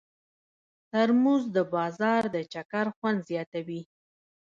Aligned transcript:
ترموز 0.91 1.43
د 1.55 1.57
بازار 1.73 2.21
د 2.35 2.37
چکر 2.53 2.85
خوند 2.97 3.19
زیاتوي. 3.29 3.81